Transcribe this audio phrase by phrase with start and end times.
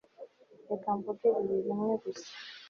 [0.69, 2.29] reka mvuge ibi rimwe gusa